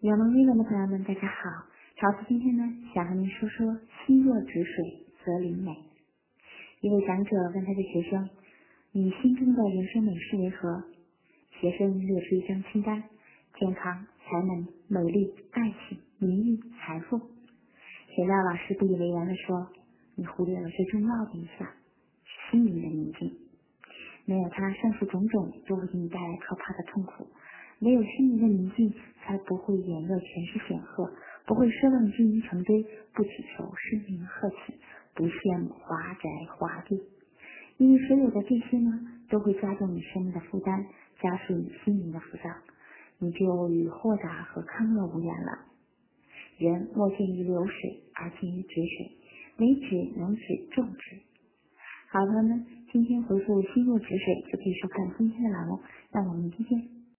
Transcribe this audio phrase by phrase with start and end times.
[0.00, 1.64] 有梦日文的朋友们，大家好。
[1.96, 5.72] 桃子今天呢，想和您说说“心若止水，则灵美”。
[6.82, 8.28] 一位讲者问他的学生
[8.92, 10.84] ：“你心中的人生美是为何？”
[11.58, 13.04] 学生列出一张清单：
[13.58, 17.16] 健康、才能、美丽、爱情、名誉、财富。
[18.14, 19.66] 谁料老师不以为然的说
[20.14, 21.66] ：“你忽略了最重要的一项，
[22.50, 23.45] 心灵的宁静。
[24.26, 27.26] 没有它，上述种种都会给你带来可怕的痛苦。”
[27.78, 28.90] 没有心灵的宁静，
[29.20, 31.12] 才不会眼热权势显赫，
[31.44, 34.80] 不会奢望金银成堆，不祈求声名鹤起，
[35.14, 36.98] 不羡慕华宅华地。
[37.76, 38.90] 因为所有的这些呢，
[39.28, 40.86] 都会加重你生命的负担，
[41.20, 42.48] 加速你心灵的浮躁，
[43.18, 45.68] 你就与豁达和康乐无缘了。
[46.56, 49.12] 人莫见于流水，而见于止水。
[49.58, 51.20] 唯止能止众止。
[52.08, 52.66] 好，朋友们，
[52.96, 55.78] 今天回复心若止水就可以收看今天的栏目，
[56.12, 57.05] 那我们明天见。